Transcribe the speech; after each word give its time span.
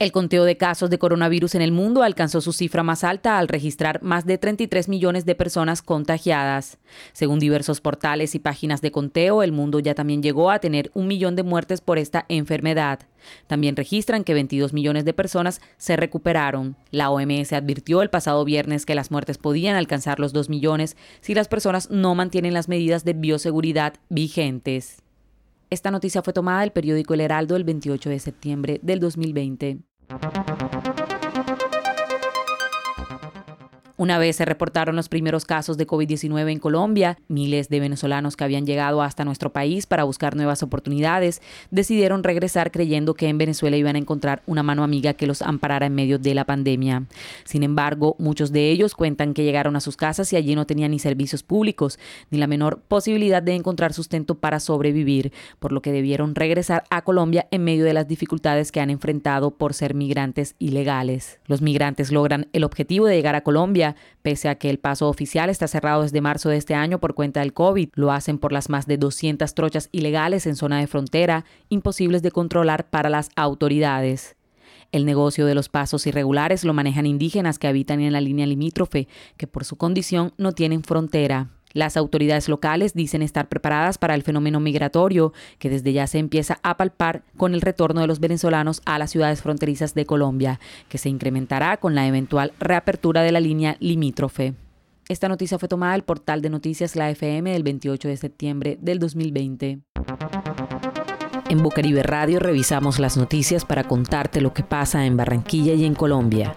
El 0.00 0.12
conteo 0.12 0.46
de 0.46 0.56
casos 0.56 0.88
de 0.88 0.98
coronavirus 0.98 1.56
en 1.56 1.60
el 1.60 1.72
mundo 1.72 2.02
alcanzó 2.02 2.40
su 2.40 2.54
cifra 2.54 2.82
más 2.82 3.04
alta 3.04 3.36
al 3.36 3.48
registrar 3.48 4.02
más 4.02 4.24
de 4.24 4.38
33 4.38 4.88
millones 4.88 5.26
de 5.26 5.34
personas 5.34 5.82
contagiadas. 5.82 6.78
Según 7.12 7.38
diversos 7.38 7.82
portales 7.82 8.34
y 8.34 8.38
páginas 8.38 8.80
de 8.80 8.92
conteo, 8.92 9.42
el 9.42 9.52
mundo 9.52 9.78
ya 9.78 9.94
también 9.94 10.22
llegó 10.22 10.50
a 10.50 10.58
tener 10.58 10.90
un 10.94 11.06
millón 11.06 11.36
de 11.36 11.42
muertes 11.42 11.82
por 11.82 11.98
esta 11.98 12.24
enfermedad. 12.30 13.00
También 13.46 13.76
registran 13.76 14.24
que 14.24 14.32
22 14.32 14.72
millones 14.72 15.04
de 15.04 15.12
personas 15.12 15.60
se 15.76 15.98
recuperaron. 15.98 16.76
La 16.90 17.10
OMS 17.10 17.52
advirtió 17.52 18.00
el 18.00 18.08
pasado 18.08 18.42
viernes 18.46 18.86
que 18.86 18.94
las 18.94 19.10
muertes 19.10 19.36
podían 19.36 19.76
alcanzar 19.76 20.18
los 20.18 20.32
2 20.32 20.48
millones 20.48 20.96
si 21.20 21.34
las 21.34 21.48
personas 21.48 21.90
no 21.90 22.14
mantienen 22.14 22.54
las 22.54 22.70
medidas 22.70 23.04
de 23.04 23.12
bioseguridad 23.12 23.92
vigentes. 24.08 25.02
Esta 25.68 25.90
noticia 25.90 26.22
fue 26.22 26.32
tomada 26.32 26.62
del 26.62 26.72
periódico 26.72 27.12
El 27.12 27.20
Heraldo 27.20 27.54
el 27.54 27.64
28 27.64 28.08
de 28.08 28.18
septiembre 28.18 28.80
del 28.82 28.98
2020. 28.98 29.89
Thank 30.10 30.98
you. 30.98 30.99
Una 34.00 34.16
vez 34.16 34.36
se 34.36 34.46
reportaron 34.46 34.96
los 34.96 35.10
primeros 35.10 35.44
casos 35.44 35.76
de 35.76 35.86
COVID-19 35.86 36.50
en 36.50 36.58
Colombia, 36.58 37.18
miles 37.28 37.68
de 37.68 37.80
venezolanos 37.80 38.34
que 38.34 38.44
habían 38.44 38.64
llegado 38.64 39.02
hasta 39.02 39.26
nuestro 39.26 39.52
país 39.52 39.84
para 39.84 40.04
buscar 40.04 40.36
nuevas 40.36 40.62
oportunidades 40.62 41.42
decidieron 41.70 42.24
regresar 42.24 42.70
creyendo 42.70 43.12
que 43.12 43.28
en 43.28 43.36
Venezuela 43.36 43.76
iban 43.76 43.96
a 43.96 43.98
encontrar 43.98 44.42
una 44.46 44.62
mano 44.62 44.84
amiga 44.84 45.12
que 45.12 45.26
los 45.26 45.42
amparara 45.42 45.84
en 45.84 45.94
medio 45.94 46.18
de 46.18 46.32
la 46.32 46.46
pandemia. 46.46 47.04
Sin 47.44 47.62
embargo, 47.62 48.16
muchos 48.18 48.52
de 48.52 48.70
ellos 48.70 48.94
cuentan 48.94 49.34
que 49.34 49.44
llegaron 49.44 49.76
a 49.76 49.80
sus 49.80 49.98
casas 49.98 50.32
y 50.32 50.36
allí 50.36 50.54
no 50.54 50.64
tenían 50.64 50.92
ni 50.92 50.98
servicios 50.98 51.42
públicos, 51.42 51.98
ni 52.30 52.38
la 52.38 52.46
menor 52.46 52.80
posibilidad 52.80 53.42
de 53.42 53.54
encontrar 53.54 53.92
sustento 53.92 54.36
para 54.36 54.60
sobrevivir, 54.60 55.30
por 55.58 55.72
lo 55.72 55.82
que 55.82 55.92
debieron 55.92 56.34
regresar 56.34 56.84
a 56.88 57.02
Colombia 57.02 57.48
en 57.50 57.64
medio 57.64 57.84
de 57.84 57.92
las 57.92 58.08
dificultades 58.08 58.72
que 58.72 58.80
han 58.80 58.88
enfrentado 58.88 59.50
por 59.50 59.74
ser 59.74 59.92
migrantes 59.92 60.54
ilegales. 60.58 61.38
Los 61.44 61.60
migrantes 61.60 62.10
logran 62.10 62.48
el 62.54 62.64
objetivo 62.64 63.04
de 63.04 63.16
llegar 63.16 63.34
a 63.34 63.42
Colombia 63.42 63.89
pese 64.22 64.48
a 64.48 64.56
que 64.56 64.70
el 64.70 64.78
paso 64.78 65.08
oficial 65.08 65.50
está 65.50 65.68
cerrado 65.68 66.02
desde 66.02 66.20
marzo 66.20 66.48
de 66.48 66.56
este 66.56 66.74
año 66.74 67.00
por 67.00 67.14
cuenta 67.14 67.40
del 67.40 67.52
COVID. 67.52 67.90
Lo 67.94 68.12
hacen 68.12 68.38
por 68.38 68.52
las 68.52 68.68
más 68.68 68.86
de 68.86 68.98
200 68.98 69.54
trochas 69.54 69.88
ilegales 69.92 70.46
en 70.46 70.56
zona 70.56 70.80
de 70.80 70.86
frontera, 70.86 71.44
imposibles 71.68 72.22
de 72.22 72.30
controlar 72.30 72.88
para 72.88 73.10
las 73.10 73.30
autoridades. 73.36 74.36
El 74.92 75.04
negocio 75.04 75.46
de 75.46 75.54
los 75.54 75.68
pasos 75.68 76.06
irregulares 76.06 76.64
lo 76.64 76.74
manejan 76.74 77.06
indígenas 77.06 77.58
que 77.58 77.68
habitan 77.68 78.00
en 78.00 78.12
la 78.12 78.20
línea 78.20 78.46
limítrofe, 78.46 79.06
que 79.36 79.46
por 79.46 79.64
su 79.64 79.76
condición 79.76 80.32
no 80.36 80.52
tienen 80.52 80.82
frontera. 80.82 81.48
Las 81.72 81.96
autoridades 81.96 82.48
locales 82.48 82.94
dicen 82.94 83.22
estar 83.22 83.48
preparadas 83.48 83.98
para 83.98 84.14
el 84.14 84.22
fenómeno 84.22 84.58
migratorio 84.60 85.32
que 85.58 85.70
desde 85.70 85.92
ya 85.92 86.06
se 86.06 86.18
empieza 86.18 86.58
a 86.62 86.76
palpar 86.76 87.22
con 87.36 87.54
el 87.54 87.60
retorno 87.60 88.00
de 88.00 88.06
los 88.06 88.20
venezolanos 88.20 88.82
a 88.84 88.98
las 88.98 89.10
ciudades 89.10 89.42
fronterizas 89.42 89.94
de 89.94 90.06
Colombia, 90.06 90.58
que 90.88 90.98
se 90.98 91.08
incrementará 91.08 91.76
con 91.76 91.94
la 91.94 92.06
eventual 92.06 92.52
reapertura 92.58 93.22
de 93.22 93.32
la 93.32 93.40
línea 93.40 93.76
limítrofe. 93.78 94.54
Esta 95.08 95.28
noticia 95.28 95.58
fue 95.58 95.68
tomada 95.68 95.92
del 95.92 96.04
portal 96.04 96.40
de 96.40 96.50
noticias 96.50 96.94
La 96.94 97.10
FM 97.10 97.52
del 97.52 97.62
28 97.62 98.08
de 98.08 98.16
septiembre 98.16 98.78
del 98.80 98.98
2020. 98.98 99.80
En 101.48 101.62
Bucaribe 101.64 102.04
Radio 102.04 102.38
revisamos 102.38 103.00
las 103.00 103.16
noticias 103.16 103.64
para 103.64 103.82
contarte 103.82 104.40
lo 104.40 104.54
que 104.54 104.62
pasa 104.62 105.06
en 105.06 105.16
Barranquilla 105.16 105.74
y 105.74 105.84
en 105.84 105.94
Colombia. 105.96 106.54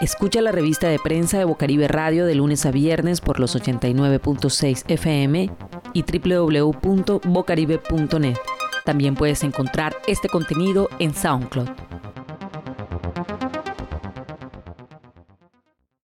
Escucha 0.01 0.41
la 0.41 0.53
revista 0.53 0.87
de 0.87 1.01
prensa 1.01 1.39
de 1.39 1.45
Bocaribe 1.45 1.89
Radio 1.89 2.27
de 2.27 2.37
lunes 2.37 2.65
a 2.65 2.71
viernes 2.71 3.21
por 3.21 3.41
los 3.41 3.57
89.6 3.57 4.85
FM 4.87 5.51
y 5.93 6.05
www.bocaribe.net. 6.05 8.37
También 8.85 9.17
puedes 9.17 9.43
encontrar 9.43 9.97
este 10.07 10.29
contenido 10.29 10.89
en 11.01 11.13
SoundCloud. 11.13 11.94